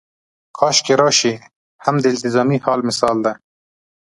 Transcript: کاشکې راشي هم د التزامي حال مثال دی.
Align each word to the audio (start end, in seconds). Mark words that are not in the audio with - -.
کاشکې 0.57 0.93
راشي 1.01 1.33
هم 1.85 1.95
د 2.03 2.05
التزامي 2.13 2.57
حال 2.65 2.79
مثال 2.89 3.15
دی. 3.25 3.33